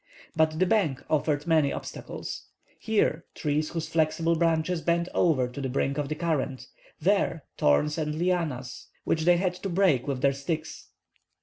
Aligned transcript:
But 0.35 0.57
the 0.57 0.65
bank 0.65 1.03
offered 1.11 1.45
many 1.45 1.71
obstacles. 1.71 2.47
Here, 2.79 3.25
trees 3.35 3.69
whose 3.69 3.87
flexible 3.87 4.35
branches 4.35 4.81
bent 4.81 5.07
over 5.13 5.47
to 5.47 5.61
the 5.61 5.69
brink 5.69 5.99
of 5.99 6.09
the 6.09 6.15
current; 6.15 6.65
there, 6.99 7.43
thorns 7.59 7.99
and 7.99 8.15
lianas 8.15 8.87
which 9.03 9.25
they 9.25 9.37
had 9.37 9.53
to 9.53 9.69
break 9.69 10.07
with 10.07 10.23
their 10.23 10.33
sticks. 10.33 10.87